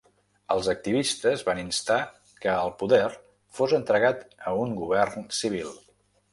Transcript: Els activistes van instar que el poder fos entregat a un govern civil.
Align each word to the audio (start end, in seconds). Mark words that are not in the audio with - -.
Els 0.53 0.69
activistes 0.71 1.43
van 1.49 1.59
instar 1.65 1.99
que 2.45 2.57
el 2.63 2.73
poder 2.81 3.03
fos 3.61 3.79
entregat 3.81 4.27
a 4.53 4.57
un 4.67 4.77
govern 4.83 5.33
civil. 5.45 5.75